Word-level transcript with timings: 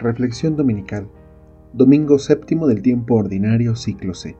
Reflexión 0.00 0.56
Dominical, 0.56 1.10
domingo 1.74 2.18
séptimo 2.18 2.66
del 2.66 2.80
tiempo 2.80 3.16
ordinario, 3.16 3.76
ciclo 3.76 4.14
C, 4.14 4.34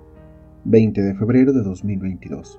20 0.65 1.03
de 1.03 1.15
febrero 1.15 1.53
de 1.53 1.63
2022. 1.63 2.59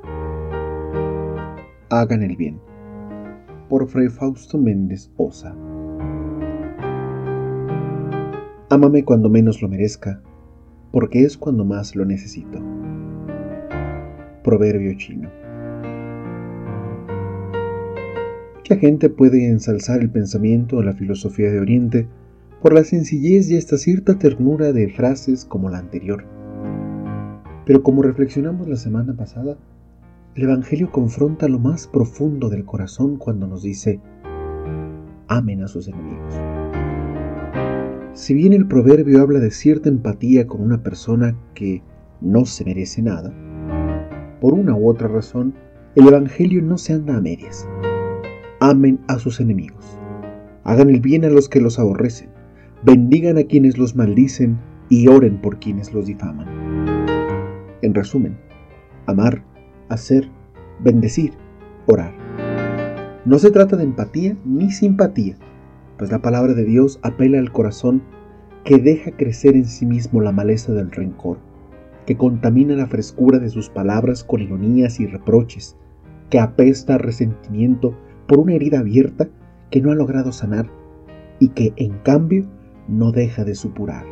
Hagan 1.90 2.22
el 2.22 2.36
bien. 2.36 2.60
Por 3.70 3.88
Fray 3.88 4.10
Fausto 4.10 4.60
Méndez 4.60 5.12
Osa. 5.18 5.56
Ámame 8.70 9.04
cuando 9.04 9.32
menos 9.32 9.64
lo 9.64 9.68
merezca, 9.68 10.22
porque 10.92 11.24
es 11.24 11.40
cuando 11.40 11.66
más 11.66 11.96
lo 11.96 12.06
necesito. 12.06 12.60
Proverbio 14.44 14.96
chino. 14.98 15.28
Mucha 18.58 18.76
gente 18.76 19.10
puede 19.10 19.48
ensalzar 19.48 20.02
el 20.02 20.12
pensamiento 20.12 20.78
o 20.78 20.84
la 20.84 20.94
filosofía 20.94 21.52
de 21.52 21.60
Oriente 21.60 22.08
por 22.62 22.74
la 22.74 22.84
sencillez 22.84 23.50
y 23.50 23.58
esta 23.58 23.76
cierta 23.78 24.20
ternura 24.20 24.72
de 24.72 24.88
frases 24.90 25.46
como 25.46 25.70
la 25.70 25.80
anterior. 25.80 26.26
Pero 27.66 27.82
como 27.82 28.04
reflexionamos 28.04 28.68
la 28.68 28.76
semana 28.76 29.16
pasada, 29.16 29.58
el 30.36 30.44
Evangelio 30.44 30.92
confronta 30.92 31.48
lo 31.48 31.58
más 31.58 31.88
profundo 31.88 32.50
del 32.50 32.64
corazón 32.64 33.18
cuando 33.18 33.48
nos 33.48 33.64
dice, 33.64 34.00
amen 35.28 35.64
a 35.64 35.68
sus 35.68 35.88
enemigos. 35.88 36.36
Si 38.14 38.36
bien 38.36 38.54
el 38.54 38.68
proverbio 38.68 39.22
habla 39.22 39.40
de 39.40 39.50
cierta 39.50 39.90
empatía 39.90 40.46
con 40.46 40.62
una 40.62 40.84
persona 40.84 41.36
que 41.56 41.82
no 42.22 42.46
se 42.46 42.64
merece 42.64 43.02
nada, 43.02 43.34
por 44.40 44.54
una 44.54 44.76
u 44.76 44.88
otra 44.88 45.08
razón, 45.08 45.56
el 45.96 46.08
Evangelio 46.08 46.62
no 46.62 46.78
se 46.78 46.94
anda 46.94 47.18
a 47.18 47.22
medias. 47.22 47.68
Amen 48.60 49.00
a 49.08 49.18
sus 49.18 49.40
enemigos. 49.40 49.98
Hagan 50.64 50.92
el 50.92 51.02
bien 51.02 51.26
a 51.26 51.30
los 51.30 51.50
que 51.50 51.60
los 51.60 51.80
aborrecen 51.80 52.31
bendigan 52.84 53.38
a 53.38 53.44
quienes 53.44 53.78
los 53.78 53.96
maldicen 53.96 54.58
y 54.90 55.08
oren 55.08 55.38
por 55.38 55.60
quienes 55.60 55.94
los 55.94 56.08
difaman. 56.08 56.48
En 57.82 57.94
resumen, 57.94 58.38
amar, 59.06 59.44
hacer, 59.90 60.28
bendecir, 60.84 61.34
orar. 61.86 62.14
No 63.26 63.38
se 63.38 63.52
trata 63.52 63.78
de 63.78 63.84
empatía 63.84 64.36
ni 64.46 64.72
simpatía, 64.72 65.36
pues 65.98 66.12
la 66.12 66.20
palabra 66.20 66.54
de 66.54 66.66
Dios 66.66 67.00
apela 67.04 67.38
al 67.38 67.52
corazón 67.52 68.02
que 68.64 68.80
deja 68.80 69.12
crecer 69.12 69.56
en 69.56 69.66
sí 69.66 69.86
mismo 69.86 70.22
la 70.22 70.32
maleza 70.32 70.74
del 70.74 70.92
rencor, 70.92 71.38
que 72.06 72.18
contamina 72.18 72.76
la 72.76 72.88
frescura 72.88 73.38
de 73.38 73.50
sus 73.50 73.70
palabras 73.70 74.24
con 74.24 74.42
ironías 74.42 75.00
y 75.00 75.06
reproches, 75.06 75.78
que 76.32 76.40
apesta 76.40 76.96
a 76.96 76.98
resentimiento 76.98 77.96
por 78.28 78.40
una 78.40 78.54
herida 78.54 78.80
abierta 78.80 79.30
que 79.70 79.82
no 79.82 79.92
ha 79.92 79.96
logrado 79.96 80.32
sanar 80.32 80.68
y 81.40 81.50
que, 81.50 81.74
en 81.76 81.98
cambio, 82.00 82.46
no 82.92 83.12
deja 83.12 83.44
de 83.44 83.56
supurar. 83.56 84.06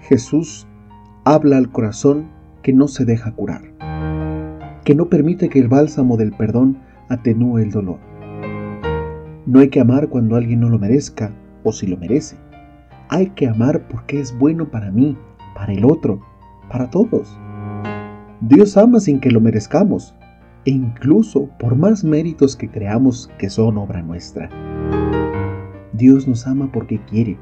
Jesús 0.00 0.66
habla 1.24 1.58
al 1.58 1.70
corazón 1.70 2.28
que 2.62 2.72
no 2.72 2.88
se 2.88 3.04
deja 3.04 3.32
curar, 3.32 3.62
que 4.84 4.94
no 4.94 5.10
permite 5.10 5.48
que 5.48 5.58
el 5.58 5.68
bálsamo 5.68 6.16
del 6.16 6.32
perdón 6.32 6.78
atenúe 7.08 7.58
el 7.58 7.70
dolor. 7.70 7.98
No 9.44 9.60
hay 9.60 9.68
que 9.68 9.80
amar 9.80 10.08
cuando 10.08 10.36
alguien 10.36 10.60
no 10.60 10.68
lo 10.68 10.78
merezca 10.78 11.34
o 11.64 11.72
si 11.72 11.86
lo 11.86 11.96
merece. 11.96 12.36
Hay 13.10 13.30
que 13.30 13.48
amar 13.48 13.88
porque 13.88 14.20
es 14.20 14.38
bueno 14.38 14.70
para 14.70 14.90
mí, 14.90 15.16
para 15.54 15.72
el 15.72 15.84
otro, 15.84 16.20
para 16.70 16.88
todos. 16.88 17.38
Dios 18.40 18.76
ama 18.76 19.00
sin 19.00 19.20
que 19.20 19.30
lo 19.30 19.40
merezcamos, 19.40 20.14
e 20.68 20.70
incluso 20.70 21.48
por 21.58 21.76
más 21.76 22.04
méritos 22.04 22.54
que 22.54 22.68
creamos 22.68 23.30
que 23.38 23.48
son 23.48 23.78
obra 23.78 24.02
nuestra. 24.02 24.50
Dios 25.94 26.28
nos 26.28 26.46
ama 26.46 26.70
porque 26.70 27.00
quiere, 27.06 27.38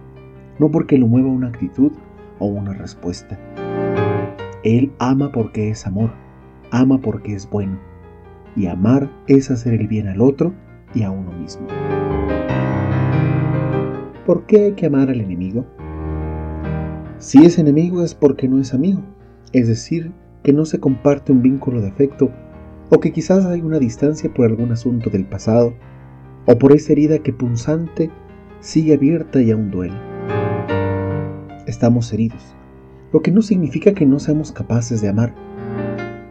no 0.60 0.70
porque 0.70 0.96
lo 0.96 1.08
mueva 1.08 1.26
una 1.26 1.48
actitud 1.48 1.90
o 2.38 2.46
una 2.46 2.72
respuesta. 2.72 3.36
Él 4.62 4.92
ama 5.00 5.32
porque 5.32 5.70
es 5.70 5.88
amor, 5.88 6.12
ama 6.70 7.00
porque 7.00 7.34
es 7.34 7.50
bueno, 7.50 7.80
y 8.54 8.68
amar 8.68 9.10
es 9.26 9.50
hacer 9.50 9.74
el 9.74 9.88
bien 9.88 10.06
al 10.06 10.20
otro 10.20 10.54
y 10.94 11.02
a 11.02 11.10
uno 11.10 11.32
mismo. 11.32 11.66
¿Por 14.24 14.46
qué 14.46 14.66
hay 14.66 14.72
que 14.74 14.86
amar 14.86 15.10
al 15.10 15.20
enemigo? 15.20 15.66
Si 17.18 17.44
es 17.44 17.58
enemigo 17.58 18.04
es 18.04 18.14
porque 18.14 18.46
no 18.46 18.60
es 18.60 18.72
amigo, 18.72 19.02
es 19.52 19.66
decir, 19.66 20.12
que 20.44 20.52
no 20.52 20.64
se 20.64 20.78
comparte 20.78 21.32
un 21.32 21.42
vínculo 21.42 21.80
de 21.80 21.88
afecto 21.88 22.30
o 22.88 23.00
que 23.00 23.12
quizás 23.12 23.44
hay 23.46 23.60
una 23.60 23.78
distancia 23.78 24.32
por 24.32 24.46
algún 24.46 24.72
asunto 24.72 25.10
del 25.10 25.24
pasado, 25.24 25.74
o 26.46 26.58
por 26.58 26.72
esa 26.72 26.92
herida 26.92 27.18
que 27.18 27.32
punzante 27.32 28.10
sigue 28.60 28.94
abierta 28.94 29.42
y 29.42 29.50
aún 29.50 29.70
duele. 29.70 29.96
Estamos 31.66 32.12
heridos, 32.12 32.54
lo 33.12 33.22
que 33.22 33.32
no 33.32 33.42
significa 33.42 33.92
que 33.92 34.06
no 34.06 34.18
seamos 34.18 34.52
capaces 34.52 35.00
de 35.00 35.08
amar, 35.08 35.34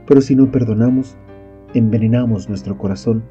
pero 0.08 0.22
si 0.22 0.36
no 0.36 0.52
perdonamos, 0.52 1.18
envenenamos 1.74 2.48
nuestro 2.48 2.78
corazón 2.78 3.24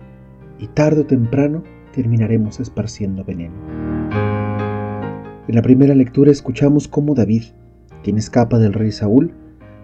y 0.58 0.68
tarde 0.68 1.02
o 1.02 1.06
temprano 1.06 1.62
terminaremos 1.92 2.60
esparciendo 2.60 3.24
veneno. 3.24 3.54
En 5.46 5.54
la 5.54 5.62
primera 5.62 5.94
lectura 5.94 6.30
escuchamos 6.30 6.88
cómo 6.88 7.14
David, 7.14 7.44
quien 8.02 8.18
escapa 8.18 8.58
del 8.58 8.72
rey 8.72 8.92
Saúl, 8.92 9.32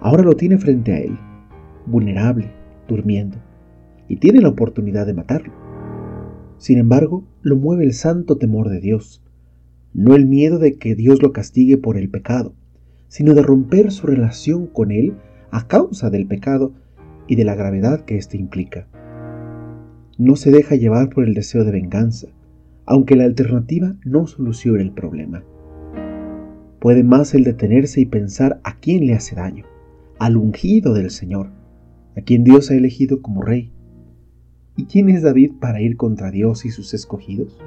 ahora 0.01 0.23
lo 0.23 0.35
tiene 0.35 0.59
frente 0.59 0.93
a 0.93 0.99
él, 0.99 1.19
vulnerable, 1.87 2.51
durmiendo, 2.91 3.39
y 4.09 4.17
tiene 4.17 4.41
la 4.41 4.49
oportunidad 4.49 5.07
de 5.07 5.15
matarlo. 5.15 5.53
Sin 6.59 6.77
embargo, 6.77 7.25
lo 7.41 7.57
mueve 7.57 7.85
el 7.85 7.95
santo 7.95 8.37
temor 8.37 8.69
de 8.69 8.81
Dios, 8.81 9.23
no 9.95 10.15
el 10.15 10.27
miedo 10.27 10.59
de 10.59 10.75
que 10.75 10.95
Dios 10.95 11.23
lo 11.23 11.33
castigue 11.33 11.79
por 11.79 11.97
el 11.97 12.11
pecado, 12.11 12.53
sino 13.09 13.35
de 13.35 13.43
romper 13.43 13.91
su 13.91 14.07
relación 14.07 14.67
con 14.67 14.91
Él 14.91 15.15
a 15.51 15.67
causa 15.67 16.11
del 16.11 16.27
pecado 16.27 16.73
y 17.27 17.37
de 17.37 17.45
la 17.45 17.55
gravedad 17.55 18.05
que 18.05 18.17
éste 18.17 18.37
implica. 18.37 18.87
No 20.19 20.37
se 20.37 20.51
deja 20.51 20.75
llevar 20.75 21.09
por 21.09 21.25
el 21.25 21.35
deseo 21.35 21.65
de 21.65 21.73
venganza, 21.73 22.29
aunque 22.87 23.17
la 23.17 23.25
alternativa 23.25 23.97
no 24.05 24.27
solucione 24.27 24.83
el 24.83 24.93
problema. 24.93 25.45
Puede 26.81 27.05
más 27.05 27.35
el 27.35 27.45
detenerse 27.45 28.01
y 28.01 28.07
pensar 28.07 28.61
a 28.65 28.79
quién 28.81 29.07
le 29.07 29.15
hace 29.15 29.37
daño, 29.37 29.65
al 30.19 30.37
ungido 30.37 30.93
del 30.95 31.11
Señor, 31.11 31.51
a 32.21 32.23
quien 32.23 32.45
Dios 32.45 32.71
ha 32.71 32.75
elegido 32.75 33.23
como 33.23 33.41
rey. 33.41 33.73
¿Y 34.77 34.85
quién 34.85 35.09
es 35.09 35.23
David 35.23 35.53
para 35.59 35.81
ir 35.81 35.97
contra 35.97 36.31
Dios 36.31 36.67
y 36.67 36.71
sus 36.71 36.93
escogidos? 36.93 37.59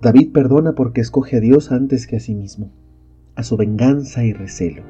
David 0.00 0.30
perdona 0.32 0.76
porque 0.76 1.00
escoge 1.00 1.38
a 1.38 1.40
Dios 1.40 1.72
antes 1.72 2.06
que 2.06 2.16
a 2.16 2.20
sí 2.20 2.36
mismo, 2.36 2.70
a 3.34 3.42
su 3.42 3.56
venganza 3.56 4.24
y 4.24 4.32
recelo. 4.32 4.84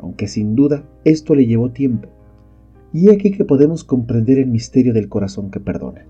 Aunque 0.00 0.26
sin 0.26 0.56
duda 0.56 0.84
esto 1.04 1.36
le 1.36 1.46
llevó 1.46 1.70
tiempo, 1.70 2.08
y 2.92 3.10
aquí 3.10 3.30
que 3.30 3.44
podemos 3.44 3.84
comprender 3.84 4.38
el 4.38 4.48
misterio 4.48 4.92
del 4.92 5.08
corazón 5.08 5.52
que 5.52 5.60
perdona. 5.60 6.04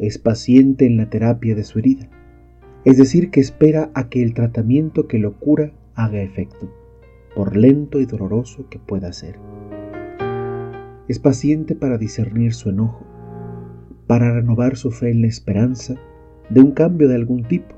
Es 0.00 0.18
paciente 0.18 0.86
en 0.86 0.96
la 0.96 1.08
terapia 1.08 1.54
de 1.54 1.62
su 1.62 1.78
herida, 1.78 2.08
es 2.84 2.98
decir, 2.98 3.30
que 3.30 3.38
espera 3.38 3.92
a 3.94 4.08
que 4.08 4.24
el 4.24 4.34
tratamiento 4.34 5.06
que 5.06 5.20
lo 5.20 5.38
cura 5.38 5.72
haga 5.94 6.20
efecto 6.20 6.68
por 7.34 7.56
lento 7.56 8.00
y 8.00 8.06
doloroso 8.06 8.68
que 8.68 8.78
pueda 8.78 9.12
ser. 9.12 9.38
Es 11.08 11.18
paciente 11.18 11.74
para 11.74 11.98
discernir 11.98 12.54
su 12.54 12.70
enojo, 12.70 13.04
para 14.06 14.32
renovar 14.32 14.76
su 14.76 14.90
fe 14.90 15.10
en 15.10 15.22
la 15.22 15.28
esperanza 15.28 15.94
de 16.48 16.60
un 16.60 16.72
cambio 16.72 17.08
de 17.08 17.16
algún 17.16 17.44
tipo, 17.44 17.74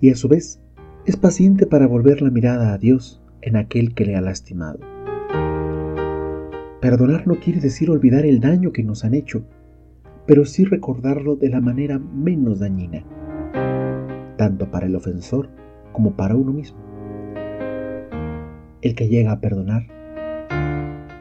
y 0.00 0.10
a 0.10 0.16
su 0.16 0.28
vez 0.28 0.60
es 1.06 1.16
paciente 1.16 1.66
para 1.66 1.86
volver 1.86 2.22
la 2.22 2.30
mirada 2.30 2.72
a 2.72 2.78
Dios 2.78 3.22
en 3.42 3.56
aquel 3.56 3.94
que 3.94 4.04
le 4.04 4.16
ha 4.16 4.20
lastimado. 4.20 4.78
Perdonar 6.80 7.26
no 7.26 7.36
quiere 7.40 7.60
decir 7.60 7.90
olvidar 7.90 8.26
el 8.26 8.40
daño 8.40 8.72
que 8.72 8.82
nos 8.82 9.04
han 9.04 9.14
hecho, 9.14 9.44
pero 10.26 10.44
sí 10.44 10.64
recordarlo 10.64 11.36
de 11.36 11.48
la 11.48 11.60
manera 11.60 11.98
menos 11.98 12.60
dañina, 12.60 13.04
tanto 14.36 14.70
para 14.70 14.86
el 14.86 14.94
ofensor 14.94 15.48
como 15.92 16.16
para 16.16 16.36
uno 16.36 16.52
mismo 16.52 16.93
el 18.84 18.94
que 18.94 19.08
llega 19.08 19.32
a 19.32 19.40
perdonar, 19.40 19.86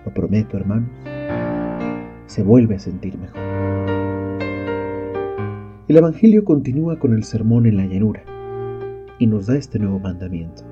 lo 0.06 0.14
prometo 0.14 0.58
hermanos, 0.58 0.90
se 2.26 2.44
vuelve 2.44 2.76
a 2.76 2.80
sentir 2.80 3.18
mejor. 3.18 3.40
El 5.88 5.96
Evangelio 5.96 6.44
continúa 6.44 7.00
con 7.00 7.14
el 7.14 7.24
sermón 7.24 7.66
en 7.66 7.78
la 7.78 7.86
llanura 7.86 8.22
y 9.18 9.28
nos 9.28 9.48
da 9.48 9.56
este 9.56 9.80
nuevo 9.80 9.98
mandamiento. 9.98 10.64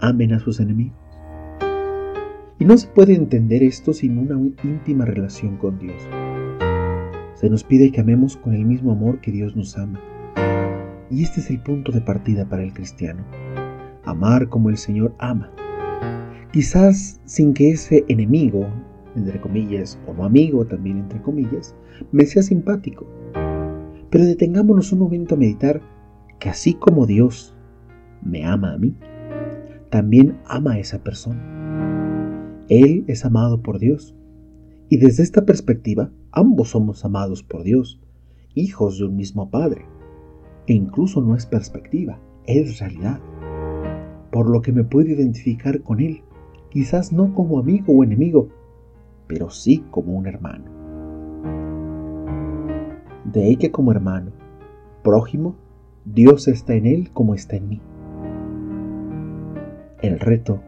Amen 0.00 0.34
a 0.34 0.40
sus 0.40 0.60
enemigos. 0.60 0.98
Y 2.58 2.66
no 2.66 2.76
se 2.76 2.88
puede 2.88 3.14
entender 3.14 3.62
esto 3.62 3.94
sin 3.94 4.18
una 4.18 4.38
íntima 4.64 5.06
relación 5.06 5.56
con 5.56 5.78
Dios. 5.78 6.02
Se 7.32 7.48
nos 7.48 7.64
pide 7.64 7.92
que 7.92 8.02
amemos 8.02 8.36
con 8.36 8.52
el 8.52 8.66
mismo 8.66 8.92
amor 8.92 9.20
que 9.22 9.32
Dios 9.32 9.56
nos 9.56 9.78
ama. 9.78 9.98
Y 11.10 11.22
este 11.22 11.40
es 11.40 11.48
el 11.48 11.60
punto 11.62 11.92
de 11.92 12.02
partida 12.02 12.46
para 12.46 12.62
el 12.62 12.74
cristiano. 12.74 13.24
Amar 14.04 14.50
como 14.50 14.68
el 14.68 14.76
Señor 14.76 15.14
ama 15.18 15.50
quizás 16.58 17.20
sin 17.24 17.54
que 17.54 17.70
ese 17.70 18.04
enemigo, 18.08 18.66
entre 19.14 19.40
comillas, 19.40 19.96
o 20.08 20.12
no 20.12 20.24
amigo 20.24 20.66
también, 20.66 20.98
entre 20.98 21.22
comillas, 21.22 21.76
me 22.10 22.26
sea 22.26 22.42
simpático. 22.42 23.06
Pero 24.10 24.24
detengámonos 24.24 24.92
un 24.92 24.98
momento 24.98 25.36
a 25.36 25.38
meditar 25.38 25.80
que 26.40 26.48
así 26.48 26.74
como 26.74 27.06
Dios 27.06 27.56
me 28.22 28.44
ama 28.44 28.72
a 28.72 28.76
mí, 28.76 28.96
también 29.88 30.36
ama 30.46 30.72
a 30.72 30.78
esa 30.80 31.04
persona. 31.04 31.40
Él 32.68 33.04
es 33.06 33.24
amado 33.24 33.62
por 33.62 33.78
Dios. 33.78 34.16
Y 34.88 34.96
desde 34.96 35.22
esta 35.22 35.46
perspectiva, 35.46 36.10
ambos 36.32 36.70
somos 36.70 37.04
amados 37.04 37.44
por 37.44 37.62
Dios, 37.62 38.00
hijos 38.56 38.98
de 38.98 39.04
un 39.04 39.14
mismo 39.14 39.48
Padre. 39.48 39.86
E 40.66 40.72
incluso 40.72 41.20
no 41.20 41.36
es 41.36 41.46
perspectiva, 41.46 42.20
es 42.48 42.80
realidad. 42.80 43.20
Por 44.32 44.50
lo 44.50 44.60
que 44.60 44.72
me 44.72 44.82
puedo 44.82 45.08
identificar 45.08 45.82
con 45.82 46.00
Él, 46.00 46.24
quizás 46.70 47.12
no 47.12 47.34
como 47.34 47.58
amigo 47.58 47.92
o 47.92 48.04
enemigo, 48.04 48.48
pero 49.26 49.50
sí 49.50 49.84
como 49.90 50.16
un 50.16 50.26
hermano. 50.26 50.64
De 53.24 53.44
ahí 53.44 53.56
que 53.56 53.70
como 53.70 53.92
hermano, 53.92 54.32
prójimo, 55.02 55.56
Dios 56.04 56.48
está 56.48 56.74
en 56.74 56.86
Él 56.86 57.10
como 57.12 57.34
está 57.34 57.56
en 57.56 57.68
mí. 57.68 57.80
El 60.00 60.18
reto 60.18 60.62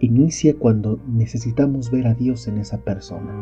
inicia 0.00 0.58
cuando 0.58 1.00
necesitamos 1.06 1.90
ver 1.90 2.08
a 2.08 2.14
Dios 2.14 2.48
en 2.48 2.58
esa 2.58 2.78
persona, 2.78 3.32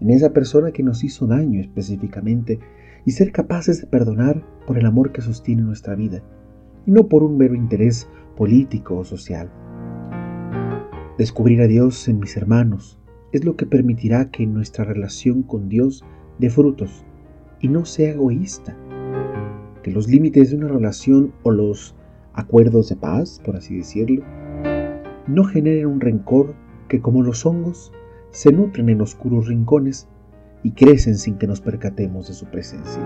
en 0.00 0.10
esa 0.10 0.32
persona 0.32 0.70
que 0.72 0.82
nos 0.82 1.02
hizo 1.02 1.26
daño 1.26 1.60
específicamente, 1.60 2.60
y 3.06 3.12
ser 3.12 3.32
capaces 3.32 3.80
de 3.80 3.86
perdonar 3.86 4.44
por 4.66 4.78
el 4.78 4.84
amor 4.84 5.10
que 5.10 5.22
sostiene 5.22 5.62
nuestra 5.62 5.94
vida, 5.94 6.22
y 6.86 6.90
no 6.90 7.08
por 7.08 7.22
un 7.22 7.38
mero 7.38 7.54
interés 7.54 8.08
político 8.36 8.98
o 8.98 9.04
social. 9.04 9.50
Descubrir 11.20 11.60
a 11.60 11.66
Dios 11.66 12.08
en 12.08 12.18
mis 12.18 12.34
hermanos 12.38 12.98
es 13.30 13.44
lo 13.44 13.54
que 13.54 13.66
permitirá 13.66 14.30
que 14.30 14.46
nuestra 14.46 14.84
relación 14.86 15.42
con 15.42 15.68
Dios 15.68 16.02
dé 16.38 16.48
frutos 16.48 17.04
y 17.60 17.68
no 17.68 17.84
sea 17.84 18.12
egoísta. 18.12 18.74
Que 19.82 19.90
los 19.90 20.08
límites 20.08 20.48
de 20.48 20.56
una 20.56 20.68
relación 20.68 21.34
o 21.42 21.50
los 21.50 21.94
acuerdos 22.32 22.88
de 22.88 22.96
paz, 22.96 23.38
por 23.44 23.56
así 23.56 23.76
decirlo, 23.76 24.24
no 25.26 25.44
generen 25.44 25.88
un 25.88 26.00
rencor 26.00 26.54
que 26.88 27.02
como 27.02 27.22
los 27.22 27.44
hongos 27.44 27.92
se 28.30 28.50
nutren 28.50 28.88
en 28.88 29.02
oscuros 29.02 29.46
rincones 29.46 30.08
y 30.62 30.70
crecen 30.70 31.18
sin 31.18 31.36
que 31.36 31.46
nos 31.46 31.60
percatemos 31.60 32.28
de 32.28 32.32
su 32.32 32.46
presencia. 32.46 33.02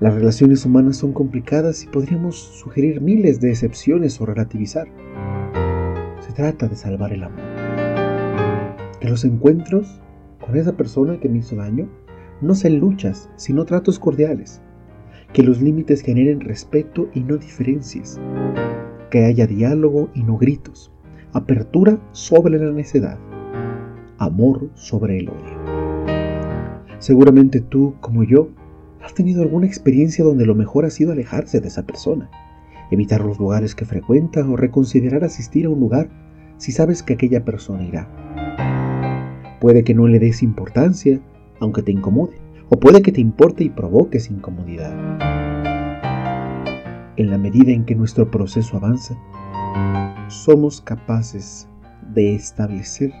Las 0.00 0.12
relaciones 0.12 0.66
humanas 0.66 0.96
son 0.96 1.12
complicadas 1.12 1.84
y 1.84 1.86
podríamos 1.86 2.34
sugerir 2.34 3.00
miles 3.00 3.40
de 3.40 3.50
excepciones 3.50 4.20
o 4.20 4.26
relativizar. 4.26 4.88
Se 6.30 6.36
trata 6.36 6.68
de 6.68 6.76
salvar 6.76 7.12
el 7.12 7.24
amor. 7.24 7.40
Que 9.00 9.08
los 9.08 9.24
encuentros 9.24 10.00
con 10.40 10.56
esa 10.56 10.76
persona 10.76 11.18
que 11.18 11.28
me 11.28 11.38
hizo 11.38 11.56
daño 11.56 11.88
no 12.40 12.54
sean 12.54 12.78
luchas, 12.78 13.28
sino 13.34 13.64
tratos 13.64 13.98
cordiales. 13.98 14.62
Que 15.32 15.42
los 15.42 15.60
límites 15.60 16.02
generen 16.02 16.38
respeto 16.38 17.08
y 17.14 17.20
no 17.24 17.36
diferencias 17.36 18.20
que 19.10 19.24
haya 19.24 19.48
diálogo 19.48 20.08
y 20.14 20.22
no 20.22 20.38
gritos, 20.38 20.92
apertura 21.32 21.98
sobre 22.12 22.60
la 22.60 22.70
necedad, 22.70 23.18
amor 24.18 24.70
sobre 24.74 25.18
el 25.18 25.30
odio. 25.30 26.06
Seguramente 27.00 27.60
tú, 27.60 27.96
como 28.00 28.22
yo, 28.22 28.50
has 29.02 29.14
tenido 29.14 29.42
alguna 29.42 29.66
experiencia 29.66 30.24
donde 30.24 30.46
lo 30.46 30.54
mejor 30.54 30.84
ha 30.84 30.90
sido 30.90 31.10
alejarse 31.10 31.60
de 31.60 31.66
esa 31.66 31.82
persona, 31.82 32.30
evitar 32.90 33.20
los 33.24 33.38
lugares 33.38 33.74
que 33.74 33.84
frecuenta 33.84 34.46
o 34.46 34.56
reconsiderar 34.56 35.24
asistir 35.24 35.66
a 35.66 35.70
un 35.70 35.80
lugar 35.80 36.08
si 36.56 36.72
sabes 36.72 37.02
que 37.02 37.14
aquella 37.14 37.44
persona 37.44 37.84
irá. 37.84 38.08
Puede 39.60 39.84
que 39.84 39.94
no 39.94 40.06
le 40.06 40.18
des 40.18 40.42
importancia, 40.42 41.20
aunque 41.60 41.82
te 41.82 41.92
incomode, 41.92 42.38
o 42.68 42.78
puede 42.78 43.02
que 43.02 43.12
te 43.12 43.20
importe 43.20 43.64
y 43.64 43.70
provoques 43.70 44.30
incomodidad 44.30 45.20
en 47.20 47.30
la 47.30 47.36
medida 47.36 47.70
en 47.70 47.84
que 47.84 47.94
nuestro 47.94 48.30
proceso 48.30 48.78
avanza, 48.78 49.14
somos 50.28 50.80
capaces 50.80 51.68
de 52.14 52.34
establecer 52.34 53.12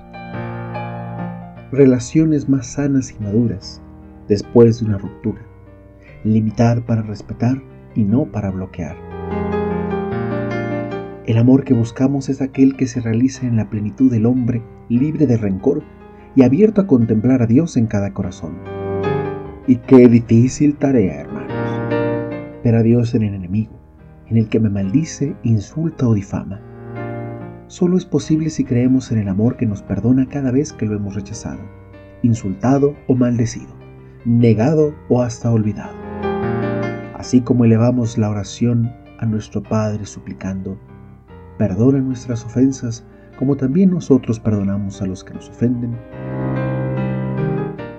relaciones 1.70 2.48
más 2.48 2.66
sanas 2.66 3.12
y 3.12 3.22
maduras 3.22 3.82
después 4.26 4.80
de 4.80 4.86
una 4.86 4.98
ruptura, 4.98 5.42
limitar 6.24 6.84
para 6.86 7.02
respetar 7.02 7.60
y 7.94 8.04
no 8.04 8.24
para 8.24 8.50
bloquear. 8.50 9.09
El 11.30 11.38
amor 11.38 11.62
que 11.62 11.74
buscamos 11.74 12.28
es 12.28 12.42
aquel 12.42 12.74
que 12.74 12.88
se 12.88 13.00
realiza 13.00 13.46
en 13.46 13.54
la 13.54 13.70
plenitud 13.70 14.10
del 14.10 14.26
hombre, 14.26 14.64
libre 14.88 15.28
de 15.28 15.36
rencor 15.36 15.84
y 16.34 16.42
abierto 16.42 16.80
a 16.80 16.88
contemplar 16.88 17.40
a 17.40 17.46
Dios 17.46 17.76
en 17.76 17.86
cada 17.86 18.12
corazón. 18.12 18.58
Y 19.68 19.76
qué 19.76 20.08
difícil 20.08 20.74
tarea, 20.74 21.20
hermanos, 21.20 22.64
ver 22.64 22.74
a 22.74 22.82
Dios 22.82 23.14
en 23.14 23.22
el 23.22 23.34
enemigo, 23.34 23.80
en 24.26 24.38
el 24.38 24.48
que 24.48 24.58
me 24.58 24.70
maldice, 24.70 25.36
insulta 25.44 26.08
o 26.08 26.14
difama. 26.14 26.60
Solo 27.68 27.96
es 27.96 28.06
posible 28.06 28.50
si 28.50 28.64
creemos 28.64 29.12
en 29.12 29.18
el 29.18 29.28
amor 29.28 29.56
que 29.56 29.66
nos 29.66 29.82
perdona 29.82 30.28
cada 30.28 30.50
vez 30.50 30.72
que 30.72 30.86
lo 30.86 30.96
hemos 30.96 31.14
rechazado, 31.14 31.60
insultado 32.24 32.96
o 33.06 33.14
maldecido, 33.14 33.72
negado 34.24 34.96
o 35.08 35.22
hasta 35.22 35.52
olvidado. 35.52 35.94
Así 37.14 37.40
como 37.40 37.64
elevamos 37.64 38.18
la 38.18 38.30
oración 38.30 38.90
a 39.20 39.26
nuestro 39.26 39.62
Padre 39.62 40.06
suplicando, 40.06 40.76
perdona 41.60 41.98
nuestras 41.98 42.42
ofensas 42.46 43.04
como 43.38 43.54
también 43.54 43.90
nosotros 43.90 44.40
perdonamos 44.40 45.02
a 45.02 45.06
los 45.06 45.22
que 45.22 45.34
nos 45.34 45.50
ofenden, 45.50 45.94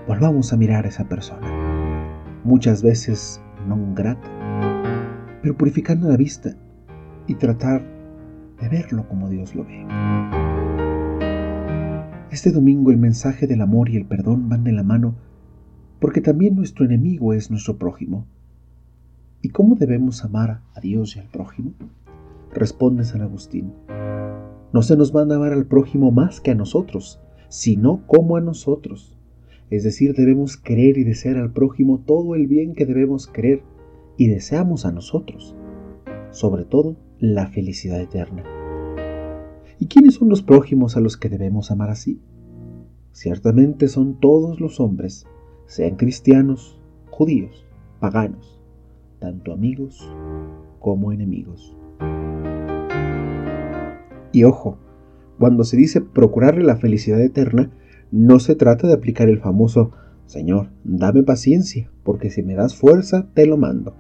volvamos 0.08 0.52
a 0.52 0.58
mirar 0.58 0.86
a 0.86 0.88
esa 0.88 1.08
persona, 1.08 1.48
muchas 2.44 2.82
veces 2.82 3.40
no 3.68 3.78
grata, 3.94 4.28
pero 5.44 5.56
purificando 5.56 6.10
la 6.10 6.18
vista 6.18 6.56
y 7.28 7.36
tratar 7.36 7.84
de 8.60 8.68
verlo 8.68 9.08
como 9.08 9.30
Dios 9.30 9.54
lo 9.54 9.64
ve. 9.64 9.86
Este 12.32 12.50
domingo 12.52 12.90
el 12.90 12.98
mensaje 12.98 13.46
del 13.46 13.62
amor 13.62 13.90
y 13.90 13.98
el 13.98 14.08
perdón 14.08 14.50
van 14.50 14.64
de 14.64 14.72
la 14.72 14.82
mano 14.82 15.14
porque 16.00 16.22
también 16.22 16.56
nuestro 16.56 16.84
enemigo 16.84 17.32
es 17.34 17.52
nuestro 17.52 17.78
prójimo. 17.78 18.26
¿Y 19.44 19.50
cómo 19.50 19.76
debemos 19.76 20.26
amar 20.26 20.62
a 20.74 20.80
Dios 20.80 21.16
y 21.16 21.20
al 21.20 21.28
prójimo? 21.28 21.74
Responde 22.54 23.06
San 23.06 23.22
Agustín. 23.22 23.74
No 24.74 24.82
se 24.82 24.98
nos 24.98 25.16
va 25.16 25.22
a 25.22 25.24
amar 25.24 25.54
al 25.54 25.66
prójimo 25.66 26.12
más 26.12 26.42
que 26.42 26.52
a 26.52 26.56
nosotros, 26.56 27.22
sino 27.50 28.06
como 28.08 28.36
a 28.38 28.42
nosotros. 28.42 29.18
Es 29.70 29.84
decir, 29.84 30.14
debemos 30.16 30.58
querer 30.58 30.98
y 30.98 31.04
desear 31.04 31.38
al 31.38 31.52
prójimo 31.52 32.04
todo 32.06 32.36
el 32.36 32.48
bien 32.48 32.74
que 32.74 32.86
debemos 32.86 33.28
querer 33.28 33.64
y 34.18 34.28
deseamos 34.28 34.86
a 34.86 34.92
nosotros, 34.92 35.56
sobre 36.32 36.66
todo 36.66 36.98
la 37.20 37.48
felicidad 37.48 38.02
eterna. 38.02 38.44
¿Y 39.80 39.88
quiénes 39.88 40.16
son 40.16 40.30
los 40.30 40.42
prójimos 40.44 40.98
a 40.98 41.00
los 41.00 41.18
que 41.18 41.30
debemos 41.30 41.72
amar 41.72 41.90
así? 41.90 42.22
Ciertamente 43.14 43.88
son 43.88 44.20
todos 44.20 44.60
los 44.60 44.80
hombres, 44.80 45.26
sean 45.68 45.96
cristianos, 45.96 46.80
judíos, 47.10 47.66
paganos, 48.00 48.62
tanto 49.20 49.54
amigos 49.54 50.10
como 50.80 51.12
enemigos. 51.12 51.76
Y 54.32 54.44
ojo, 54.44 54.78
cuando 55.40 55.64
se 55.64 55.78
dice 55.78 56.02
procurarle 56.02 56.64
la 56.64 56.78
felicidad 56.78 57.22
eterna, 57.22 57.72
no 58.12 58.40
se 58.40 58.56
trata 58.56 58.88
de 58.88 58.94
aplicar 58.94 59.30
el 59.30 59.40
famoso 59.40 59.92
Señor, 60.32 60.70
dame 60.86 61.24
paciencia, 61.24 61.92
porque 62.04 62.30
si 62.30 62.42
me 62.42 62.56
das 62.56 62.74
fuerza, 62.74 63.28
te 63.34 63.46
lo 63.46 63.58
mando. 63.58 63.98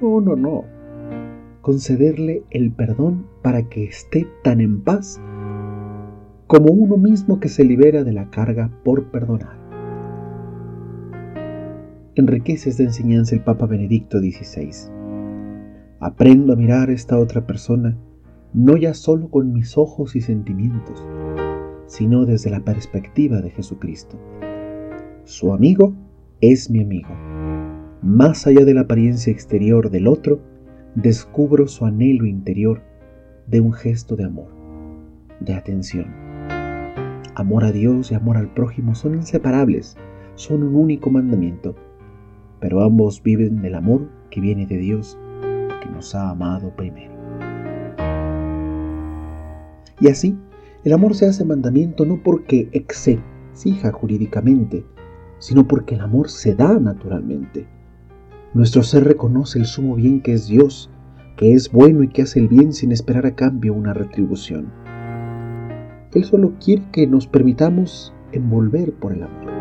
No, 0.00 0.20
no, 0.20 0.36
no. 0.36 0.62
Concederle 1.60 2.44
el 2.50 2.70
perdón 2.70 3.26
para 3.42 3.68
que 3.68 3.82
esté 3.82 4.28
tan 4.44 4.60
en 4.60 4.82
paz 4.82 5.20
como 6.46 6.72
uno 6.72 6.96
mismo 6.98 7.40
que 7.40 7.48
se 7.48 7.64
libera 7.64 8.04
de 8.04 8.12
la 8.12 8.30
carga 8.30 8.70
por 8.84 9.10
perdonar. 9.10 9.58
Enriquece 12.14 12.70
esta 12.70 12.84
enseñanza 12.84 13.34
el 13.34 13.42
Papa 13.42 13.66
Benedicto 13.66 14.20
XVI. 14.20 14.70
Aprendo 15.98 16.52
a 16.52 16.56
mirar 16.56 16.90
a 16.90 16.92
esta 16.92 17.18
otra 17.18 17.44
persona 17.44 17.98
no 18.54 18.76
ya 18.76 18.94
solo 18.94 19.28
con 19.28 19.52
mis 19.52 19.76
ojos 19.76 20.16
y 20.16 20.22
sentimientos, 20.22 21.06
sino 21.86 22.24
desde 22.24 22.50
la 22.50 22.60
perspectiva 22.60 23.42
de 23.42 23.50
Jesucristo. 23.50 24.18
Su 25.24 25.52
amigo 25.52 25.94
es 26.40 26.70
mi 26.70 26.80
amigo 26.80 27.10
más 28.04 28.46
allá 28.46 28.66
de 28.66 28.74
la 28.74 28.82
apariencia 28.82 29.32
exterior 29.32 29.88
del 29.88 30.08
otro, 30.08 30.38
descubro 30.94 31.66
su 31.66 31.86
anhelo 31.86 32.26
interior 32.26 32.82
de 33.46 33.62
un 33.62 33.72
gesto 33.72 34.14
de 34.14 34.24
amor, 34.24 34.48
de 35.40 35.54
atención. 35.54 36.08
Amor 37.34 37.64
a 37.64 37.72
Dios 37.72 38.12
y 38.12 38.14
amor 38.14 38.36
al 38.36 38.52
prójimo 38.52 38.94
son 38.94 39.14
inseparables, 39.14 39.96
son 40.34 40.64
un 40.64 40.74
único 40.74 41.08
mandamiento, 41.08 41.76
pero 42.60 42.82
ambos 42.82 43.22
viven 43.22 43.62
del 43.62 43.74
amor 43.74 44.10
que 44.30 44.42
viene 44.42 44.66
de 44.66 44.76
Dios, 44.76 45.18
que 45.82 45.88
nos 45.88 46.14
ha 46.14 46.28
amado 46.28 46.76
primero. 46.76 47.13
Y 50.00 50.08
así, 50.08 50.36
El 50.84 50.92
amor 50.92 51.14
se 51.14 51.26
hace 51.26 51.46
mandamiento 51.46 52.04
no 52.04 52.22
porque 52.22 52.68
exija 52.72 53.90
jurídicamente, 53.90 54.84
sino 55.38 55.66
porque 55.66 55.94
el 55.94 56.02
amor 56.02 56.28
se 56.28 56.54
da 56.54 56.78
naturalmente. 56.78 57.66
Nuestro 58.52 58.82
ser 58.82 59.04
reconoce 59.04 59.58
el 59.58 59.64
sumo 59.64 59.94
bien 59.94 60.20
que 60.20 60.34
es 60.34 60.46
Dios, 60.46 60.90
que 61.38 61.54
es 61.54 61.72
bueno 61.72 62.02
y 62.02 62.08
que 62.08 62.20
hace 62.20 62.38
el 62.38 62.48
bien 62.48 62.74
sin 62.74 62.92
esperar 62.92 63.24
a 63.24 63.34
cambio 63.34 63.72
una 63.72 63.94
retribución. 63.94 64.70
Él 66.12 66.24
solo 66.24 66.52
quiere 66.62 66.84
que 66.92 67.06
nos 67.06 67.26
permitamos 67.26 68.12
envolver 68.32 68.92
por 68.92 69.12
el 69.14 69.22
amor 69.22 69.52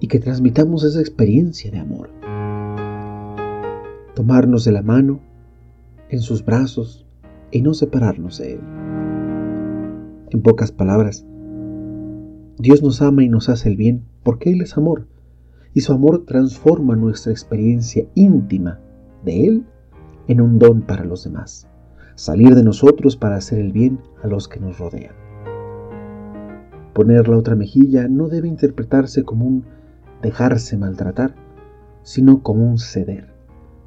y 0.00 0.08
que 0.08 0.20
transmitamos 0.20 0.84
esa 0.84 1.00
experiencia 1.00 1.70
de 1.70 1.78
amor. 1.78 2.10
Tomarnos 4.14 4.64
de 4.64 4.72
la 4.72 4.82
mano 4.82 5.20
en 6.08 6.20
sus 6.20 6.44
brazos 6.44 7.03
y 7.54 7.62
no 7.62 7.72
separarnos 7.72 8.38
de 8.38 8.54
Él. 8.54 8.60
En 10.30 10.42
pocas 10.42 10.72
palabras, 10.72 11.24
Dios 12.58 12.82
nos 12.82 13.00
ama 13.00 13.22
y 13.22 13.28
nos 13.28 13.48
hace 13.48 13.68
el 13.68 13.76
bien 13.76 14.04
porque 14.24 14.50
Él 14.50 14.60
es 14.60 14.76
amor, 14.76 15.06
y 15.72 15.80
su 15.80 15.92
amor 15.92 16.24
transforma 16.26 16.96
nuestra 16.96 17.30
experiencia 17.30 18.06
íntima 18.14 18.80
de 19.24 19.46
Él 19.46 19.66
en 20.26 20.40
un 20.40 20.58
don 20.58 20.82
para 20.82 21.04
los 21.04 21.22
demás, 21.22 21.68
salir 22.16 22.56
de 22.56 22.64
nosotros 22.64 23.16
para 23.16 23.36
hacer 23.36 23.60
el 23.60 23.72
bien 23.72 24.00
a 24.24 24.26
los 24.26 24.48
que 24.48 24.58
nos 24.58 24.78
rodean. 24.78 25.14
Poner 26.92 27.28
la 27.28 27.38
otra 27.38 27.54
mejilla 27.54 28.08
no 28.08 28.28
debe 28.28 28.48
interpretarse 28.48 29.22
como 29.22 29.46
un 29.46 29.64
dejarse 30.22 30.76
maltratar, 30.76 31.36
sino 32.02 32.42
como 32.42 32.68
un 32.68 32.78
ceder, 32.78 33.32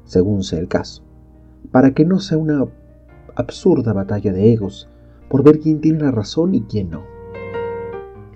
según 0.04 0.42
sea 0.42 0.58
el 0.58 0.68
caso, 0.68 1.02
para 1.70 1.92
que 1.92 2.06
no 2.06 2.18
sea 2.18 2.38
una 2.38 2.64
absurda 3.38 3.92
batalla 3.92 4.32
de 4.32 4.52
egos 4.52 4.88
por 5.30 5.44
ver 5.44 5.60
quién 5.60 5.80
tiene 5.80 6.00
la 6.00 6.10
razón 6.10 6.56
y 6.56 6.62
quién 6.62 6.90
no. 6.90 7.04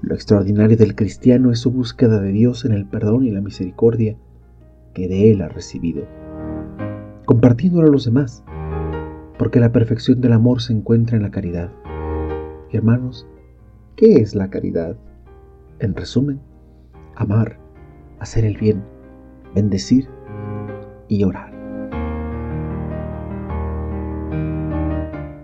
Lo 0.00 0.14
extraordinario 0.14 0.76
del 0.76 0.94
cristiano 0.94 1.50
es 1.50 1.58
su 1.58 1.72
búsqueda 1.72 2.20
de 2.20 2.30
Dios 2.30 2.64
en 2.64 2.72
el 2.72 2.86
perdón 2.86 3.24
y 3.24 3.32
la 3.32 3.40
misericordia 3.40 4.16
que 4.94 5.08
de 5.08 5.32
Él 5.32 5.42
ha 5.42 5.48
recibido, 5.48 6.04
compartiéndolo 7.24 7.88
a 7.88 7.90
los 7.90 8.04
demás, 8.04 8.44
porque 9.38 9.58
la 9.58 9.72
perfección 9.72 10.20
del 10.20 10.34
amor 10.34 10.62
se 10.62 10.72
encuentra 10.72 11.16
en 11.16 11.24
la 11.24 11.30
caridad. 11.32 11.72
Hermanos, 12.70 13.26
¿qué 13.96 14.14
es 14.14 14.36
la 14.36 14.50
caridad? 14.50 14.96
En 15.80 15.96
resumen, 15.96 16.40
amar, 17.16 17.58
hacer 18.20 18.44
el 18.44 18.56
bien, 18.56 18.84
bendecir 19.52 20.08
y 21.08 21.24
orar. 21.24 21.61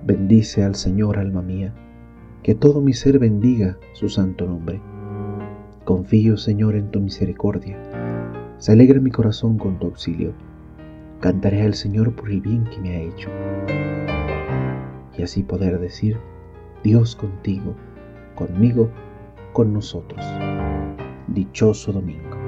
Bendice 0.08 0.64
al 0.64 0.74
Señor, 0.74 1.18
alma 1.18 1.42
mía, 1.42 1.74
que 2.42 2.54
todo 2.54 2.80
mi 2.80 2.94
ser 2.94 3.18
bendiga 3.18 3.76
su 3.92 4.08
santo 4.08 4.46
nombre. 4.46 4.80
Confío, 5.84 6.38
Señor, 6.38 6.76
en 6.76 6.90
tu 6.90 6.98
misericordia. 6.98 7.76
Se 8.56 8.72
alegra 8.72 9.00
mi 9.00 9.10
corazón 9.10 9.58
con 9.58 9.78
tu 9.78 9.88
auxilio. 9.88 10.32
Cantaré 11.20 11.60
al 11.60 11.74
Señor 11.74 12.16
por 12.16 12.30
el 12.30 12.40
bien 12.40 12.64
que 12.64 12.80
me 12.80 12.96
ha 12.96 13.00
hecho. 13.02 13.28
Y 15.18 15.22
así 15.22 15.42
poder 15.42 15.78
decir, 15.78 16.16
Dios 16.82 17.14
contigo, 17.14 17.74
conmigo, 18.34 18.88
con 19.52 19.74
nosotros. 19.74 20.24
Dichoso 21.26 21.92
domingo. 21.92 22.47